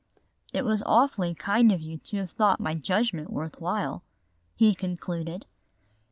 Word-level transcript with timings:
"It 0.51 0.65
was 0.65 0.81
awfully 0.87 1.35
kind 1.35 1.71
of 1.71 1.79
you 1.79 1.99
to 1.99 2.17
have 2.17 2.31
thought 2.31 2.59
my 2.59 2.73
judgment 2.73 3.29
worth 3.29 3.61
while," 3.61 4.01
he 4.55 4.73
concluded. 4.73 5.45